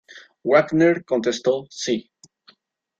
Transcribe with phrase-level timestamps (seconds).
[0.43, 2.09] Wagner contestó: "Si.